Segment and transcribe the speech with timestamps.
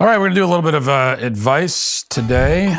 [0.00, 2.78] All right, we're going to do a little bit of uh, advice today.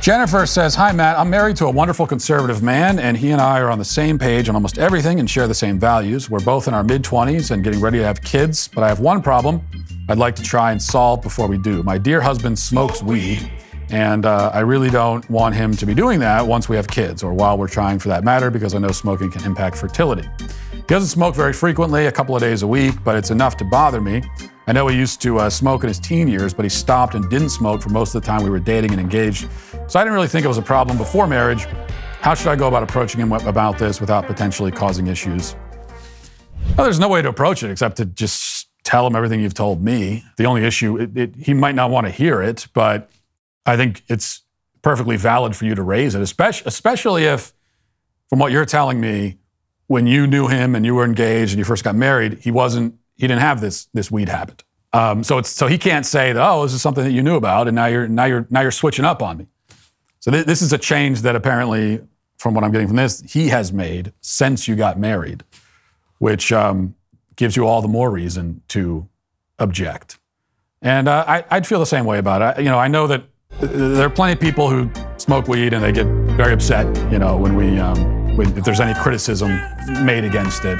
[0.00, 1.18] Jennifer says, Hi, Matt.
[1.18, 4.20] I'm married to a wonderful conservative man, and he and I are on the same
[4.20, 6.30] page on almost everything and share the same values.
[6.30, 9.00] We're both in our mid 20s and getting ready to have kids, but I have
[9.00, 9.62] one problem
[10.08, 11.82] I'd like to try and solve before we do.
[11.82, 13.50] My dear husband smokes weed,
[13.88, 17.24] and uh, I really don't want him to be doing that once we have kids
[17.24, 20.28] or while we're trying for that matter because I know smoking can impact fertility.
[20.72, 23.64] He doesn't smoke very frequently, a couple of days a week, but it's enough to
[23.64, 24.22] bother me.
[24.70, 27.28] I know he used to uh, smoke in his teen years, but he stopped and
[27.28, 29.48] didn't smoke for most of the time we were dating and engaged.
[29.88, 31.64] So I didn't really think it was a problem before marriage.
[32.20, 35.56] How should I go about approaching him about this without potentially causing issues?
[36.76, 39.82] Well, there's no way to approach it except to just tell him everything you've told
[39.82, 40.22] me.
[40.36, 43.10] The only issue, it, it, he might not want to hear it, but
[43.66, 44.42] I think it's
[44.82, 47.52] perfectly valid for you to raise it, especially, especially if,
[48.28, 49.38] from what you're telling me,
[49.88, 52.99] when you knew him and you were engaged and you first got married, he wasn't
[53.20, 54.64] he didn't have this this weed habit.
[54.92, 57.36] Um, so it's so he can't say that oh this is something that you knew
[57.36, 59.46] about and now you're now you're now you're switching up on me.
[60.20, 62.00] So th- this is a change that apparently,
[62.38, 65.44] from what I'm getting from this, he has made since you got married,
[66.18, 66.94] which um,
[67.36, 69.08] gives you all the more reason to
[69.58, 70.18] object.
[70.82, 72.58] And uh, I, would feel the same way about it.
[72.58, 73.24] I, you know, I know that
[73.60, 76.86] there are plenty of people who smoke weed and they get very upset.
[77.12, 79.50] You know, when we um, when, if there's any criticism
[80.04, 80.78] made against it.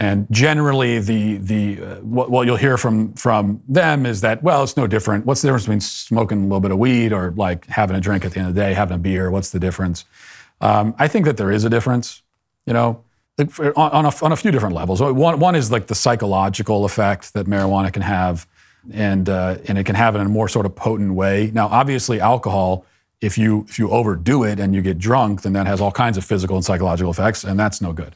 [0.00, 4.62] And generally, the the uh, what, what, you'll hear from from them is that well,
[4.62, 5.26] it's no different.
[5.26, 8.24] What's the difference between smoking a little bit of weed or like having a drink
[8.24, 9.30] at the end of the day, having a beer?
[9.30, 10.06] What's the difference?
[10.62, 12.22] Um, I think that there is a difference.
[12.64, 13.04] You know,
[13.38, 15.02] on, on, a, on a few different levels.
[15.02, 18.46] One one is like the psychological effect that marijuana can have,
[18.94, 21.50] and uh, and it can have it in a more sort of potent way.
[21.52, 22.86] Now, obviously, alcohol.
[23.20, 26.16] If you if you overdo it and you get drunk, then that has all kinds
[26.16, 28.14] of physical and psychological effects, and that's no good.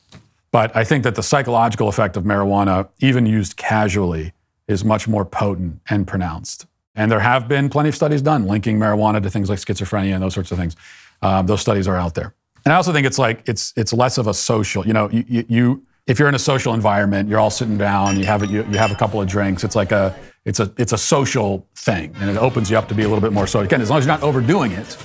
[0.55, 4.35] But I think that the psychological effect of marijuana, even used casually,
[4.69, 6.67] is much more potent and pronounced.
[6.95, 10.23] And there have been plenty of studies done linking marijuana to things like schizophrenia and
[10.23, 10.77] those sorts of things.
[11.23, 12.37] Um, those studies are out there.
[12.65, 14.87] And I also think it's like it's it's less of a social.
[14.87, 18.25] You know, you, you, if you're in a social environment, you're all sitting down, you
[18.27, 19.65] have a, you, you have a couple of drinks.
[19.65, 20.15] It's like a
[20.45, 23.21] it's a it's a social thing, and it opens you up to be a little
[23.29, 23.67] bit more social.
[23.67, 24.97] Again, as long as you're not overdoing it,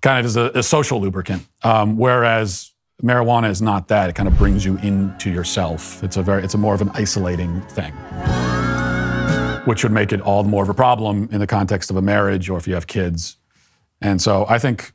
[0.00, 1.46] kind of is a, a social lubricant.
[1.62, 2.69] Um, whereas
[3.02, 4.10] marijuana is not that.
[4.10, 6.02] It kind of brings you into yourself.
[6.02, 7.92] It's a very, it's a more of an isolating thing,
[9.64, 12.02] which would make it all the more of a problem in the context of a
[12.02, 13.36] marriage or if you have kids.
[14.00, 14.92] And so I think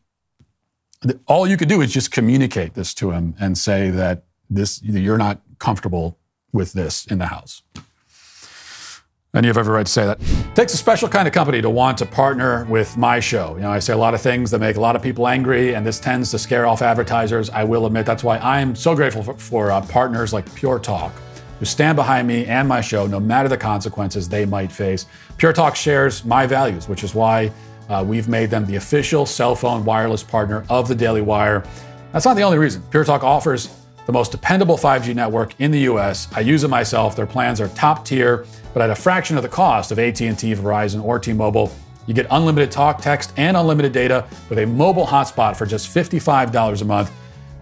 [1.27, 5.17] all you could do is just communicate this to him and say that this, you're
[5.17, 6.17] not comfortable
[6.53, 7.61] with this in the house.
[9.35, 10.21] And you have every right to say that.
[10.21, 13.55] It takes a special kind of company to want to partner with my show.
[13.57, 15.75] You know, I say a lot of things that make a lot of people angry,
[15.75, 17.49] and this tends to scare off advertisers.
[17.49, 20.79] I will admit that's why I am so grateful for, for uh, partners like Pure
[20.79, 21.11] Talk
[21.59, 25.05] who stand behind me and my show no matter the consequences they might face.
[25.37, 27.51] Pure Talk shares my values, which is why
[27.89, 31.63] uh, we've made them the official cell phone wireless partner of the Daily Wire.
[32.11, 32.81] That's not the only reason.
[32.89, 36.27] Pure Talk offers the most dependable 5G network in the US.
[36.33, 37.15] I use it myself.
[37.15, 38.45] Their plans are top tier
[38.75, 41.71] but at a fraction of the cost of AT&T, Verizon, or T-Mobile.
[42.07, 46.81] You get unlimited talk, text, and unlimited data with a mobile hotspot for just $55
[46.81, 47.09] a month.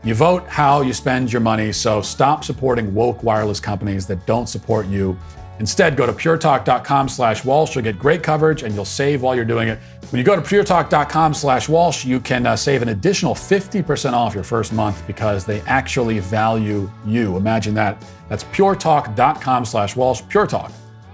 [0.03, 4.49] You vote how you spend your money, so stop supporting woke wireless companies that don't
[4.49, 5.15] support you.
[5.59, 7.75] Instead, go to puretalk.com slash Walsh.
[7.75, 9.79] You'll get great coverage and you'll save while you're doing it.
[10.09, 14.35] When you go to puretalk.com slash Walsh, you can uh, save an additional 50% off
[14.35, 17.37] your first month because they actually value you.
[17.37, 18.03] Imagine that.
[18.29, 20.21] That's puretalk.com slash Walsh.
[20.29, 20.71] Pure Talk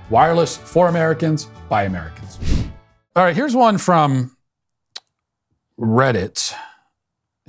[0.10, 2.40] Wireless for Americans by Americans.
[3.16, 4.36] All right, here's one from
[5.80, 6.54] Reddit.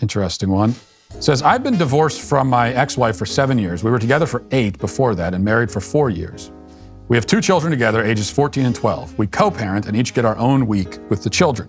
[0.00, 0.74] Interesting one.
[1.14, 3.82] It says, I've been divorced from my ex wife for seven years.
[3.82, 6.52] We were together for eight before that and married for four years.
[7.10, 9.18] We have two children together, ages 14 and 12.
[9.18, 11.68] We co parent and each get our own week with the children.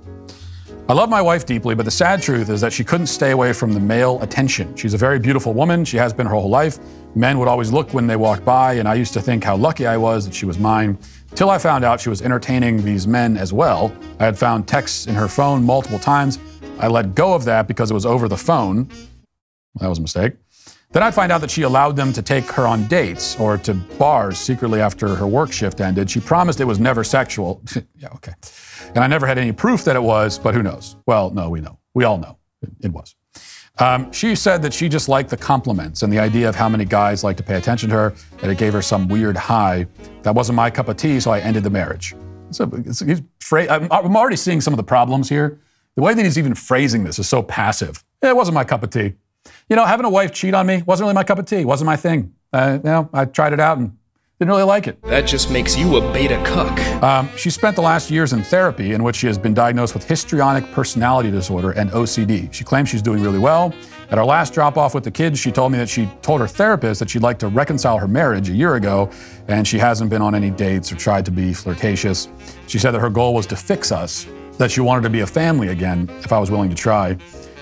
[0.87, 3.51] I love my wife deeply, but the sad truth is that she couldn't stay away
[3.51, 4.75] from the male attention.
[4.75, 5.83] She's a very beautiful woman.
[5.83, 6.77] She has been her whole life.
[7.15, 9.87] Men would always look when they walked by, and I used to think how lucky
[9.87, 10.95] I was that she was mine.
[11.33, 13.91] Till I found out she was entertaining these men as well.
[14.19, 16.37] I had found texts in her phone multiple times.
[16.77, 18.87] I let go of that because it was over the phone.
[19.79, 20.33] That was a mistake.
[20.91, 23.73] Then I'd find out that she allowed them to take her on dates or to
[23.73, 26.09] bars secretly after her work shift ended.
[26.09, 27.61] She promised it was never sexual.
[27.97, 28.33] yeah, okay.
[28.89, 30.97] And I never had any proof that it was, but who knows?
[31.05, 31.77] Well, no, we know.
[31.93, 32.37] We all know
[32.81, 33.15] it, was.
[33.79, 36.83] Um, she said that she just liked the compliments and the idea of how many
[36.83, 39.87] guys like to pay attention to her, that it gave her some weird high.
[40.23, 42.13] That wasn't my cup of tea, so I ended the marriage.
[42.51, 42.69] So
[43.51, 45.59] I'm already seeing some of the problems here.
[45.95, 48.03] The way that he's even phrasing this is so passive.
[48.21, 49.13] It wasn't my cup of tea.
[49.69, 51.65] You know, having a wife cheat on me wasn't really my cup of tea.
[51.65, 52.33] Wasn't my thing.
[52.51, 53.97] Uh, you know, I tried it out and
[54.39, 55.01] Didn't really like it.
[55.03, 56.77] That just makes you a beta cuck.
[57.03, 60.03] Um, she spent the last years in therapy in which she has been diagnosed with
[60.03, 62.51] histrionic personality disorder and OCD.
[62.51, 63.71] She claims she's doing really well.
[64.09, 66.47] At our last drop off with the kids, she told me that she told her
[66.47, 69.09] therapist that she'd like to reconcile her marriage a year ago,
[69.47, 72.27] and she hasn't been on any dates or tried to be flirtatious.
[72.67, 74.25] She said that her goal was to fix us,
[74.57, 77.15] that she wanted to be a family again if I was willing to try.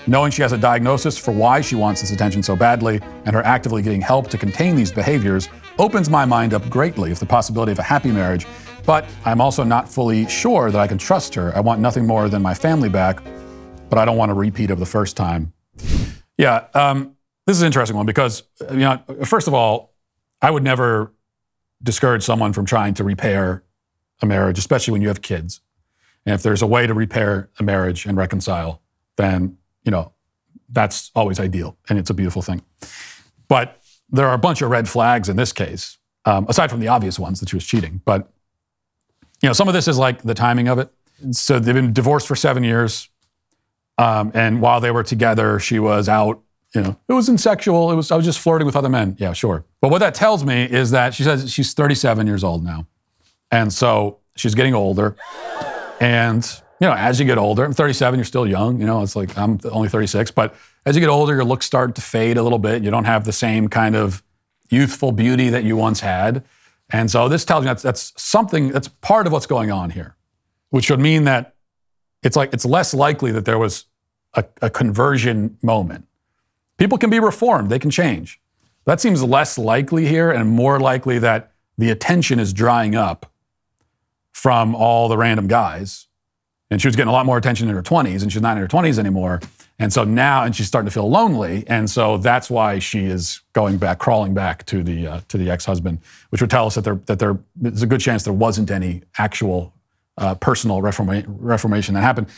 [0.06, 3.44] Knowing she has a diagnosis for why she wants this attention so badly and her
[3.44, 5.48] actively getting help to contain these behaviors
[5.78, 8.46] opens my mind up greatly of the possibility of a happy marriage,
[8.86, 11.54] but I'm also not fully sure that I can trust her.
[11.54, 13.22] I want nothing more than my family back,
[13.88, 15.52] but I don't want a repeat of the first time.
[16.36, 19.94] Yeah, um, this is an interesting one because, you know, first of all,
[20.40, 21.12] I would never
[21.82, 23.64] discourage someone from trying to repair
[24.22, 25.60] a marriage, especially when you have kids.
[26.26, 28.82] And if there's a way to repair a marriage and reconcile,
[29.16, 30.12] then, you know,
[30.68, 32.62] that's always ideal and it's a beautiful thing.
[33.48, 33.80] But
[34.10, 37.18] there are a bunch of red flags in this case, um, aside from the obvious
[37.18, 38.00] ones that she was cheating.
[38.04, 38.30] But
[39.42, 40.90] you know, some of this is like the timing of it.
[41.32, 43.08] So they've been divorced for seven years,
[43.98, 46.40] um, and while they were together, she was out.
[46.74, 47.90] You know, it wasn't sexual.
[47.90, 49.16] It was I was just flirting with other men.
[49.18, 49.64] Yeah, sure.
[49.80, 52.86] But what that tells me is that she says she's 37 years old now,
[53.50, 55.16] and so she's getting older,
[56.00, 56.48] and
[56.80, 58.80] you know, as you get older, I'm 37, you're still young.
[58.80, 60.54] You know, it's like I'm only 36, but
[60.86, 62.82] as you get older, your looks start to fade a little bit.
[62.82, 64.22] You don't have the same kind of
[64.70, 66.42] youthful beauty that you once had.
[66.88, 70.16] And so this tells me that's, that's something, that's part of what's going on here,
[70.70, 71.54] which would mean that
[72.22, 73.84] it's like, it's less likely that there was
[74.34, 76.06] a, a conversion moment.
[76.78, 78.40] People can be reformed, they can change.
[78.86, 83.30] That seems less likely here and more likely that the attention is drying up
[84.32, 86.06] from all the random guys
[86.70, 88.62] and she was getting a lot more attention in her 20s, and she's not in
[88.62, 89.40] her 20s anymore.
[89.78, 93.40] And so now, and she's starting to feel lonely, and so that's why she is
[93.54, 96.84] going back, crawling back to the uh, to the ex-husband, which would tell us that
[96.84, 99.72] there that there's a good chance there wasn't any actual
[100.18, 102.28] uh, personal reforma- reformation that happened.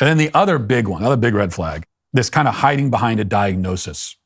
[0.00, 3.18] And then the other big one, another big red flag, this kind of hiding behind
[3.18, 4.16] a diagnosis,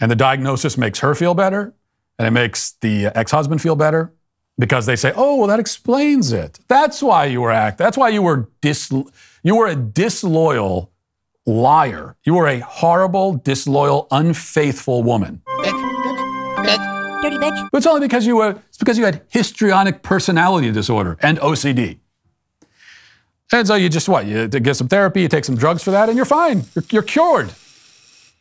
[0.00, 1.74] and the diagnosis makes her feel better,
[2.18, 4.12] and it makes the ex-husband feel better,
[4.60, 6.60] because they say, "Oh, well, that explains it.
[6.68, 7.78] That's why you were act.
[7.78, 8.92] That's why you were dis.
[9.42, 10.92] You were a disloyal
[11.46, 12.16] liar.
[12.24, 15.42] You were a horrible, disloyal, unfaithful woman."
[17.22, 17.68] Dirty bitch.
[17.70, 18.58] But it's only because you were.
[18.68, 21.98] It's because you had histrionic personality disorder and OCD.
[23.52, 24.26] And so you just what?
[24.26, 26.64] You get some therapy, you take some drugs for that, and you're fine.
[26.74, 27.52] You're, you're cured.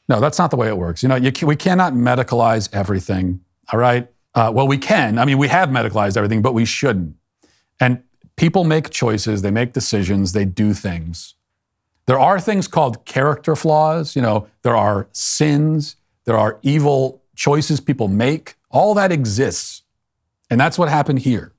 [0.07, 1.01] No, that's not the way it works.
[1.03, 3.41] You know, you, we cannot medicalize everything.
[3.71, 4.07] All right.
[4.35, 5.17] Uh, well, we can.
[5.17, 7.15] I mean, we have medicalized everything, but we shouldn't.
[7.79, 8.03] And
[8.35, 11.35] people make choices, they make decisions, they do things.
[12.05, 14.15] There are things called character flaws.
[14.15, 15.95] You know, there are sins,
[16.25, 18.55] there are evil choices people make.
[18.71, 19.83] All that exists.
[20.49, 21.53] And that's what happened here.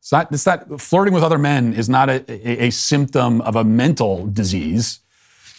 [0.00, 3.56] It's not, it's not flirting with other men is not a, a, a symptom of
[3.56, 5.00] a mental disease.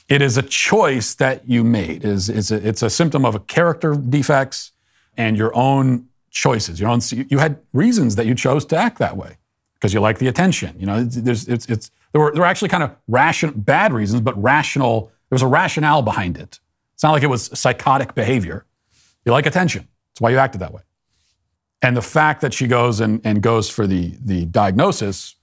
[0.09, 2.03] It is a choice that you made.
[2.03, 4.71] It is, it's, a, it's a symptom of a character defects
[5.15, 6.79] and your own choices.
[6.79, 6.97] You know,
[7.29, 9.37] you had reasons that you chose to act that way
[9.75, 10.75] because you like the attention.
[10.79, 14.21] You know, there's, it's, it's, there were, there were actually kind of ration, bad reasons,
[14.21, 15.11] but rational.
[15.29, 16.59] There was a rationale behind it.
[16.93, 18.65] It's not like it was psychotic behavior.
[19.25, 19.87] You like attention.
[20.09, 20.81] That's why you acted that way.
[21.81, 25.35] And the fact that she goes and, and goes for the, the diagnosis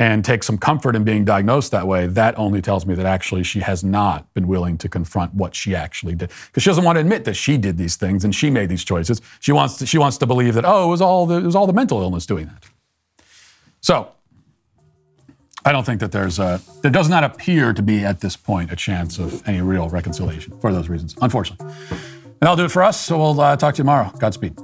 [0.00, 3.42] and take some comfort in being diagnosed that way, that only tells me that actually
[3.42, 6.30] she has not been willing to confront what she actually did.
[6.46, 8.82] Because she doesn't want to admit that she did these things and she made these
[8.82, 9.20] choices.
[9.40, 11.54] She wants to, she wants to believe that, oh, it was, all the, it was
[11.54, 12.64] all the mental illness doing that.
[13.82, 14.10] So,
[15.66, 18.72] I don't think that there's a, there does not appear to be at this point
[18.72, 21.66] a chance of any real reconciliation for those reasons, unfortunately.
[21.90, 22.98] And that'll do it for us.
[22.98, 24.10] So we'll uh, talk to you tomorrow.
[24.18, 24.56] Godspeed.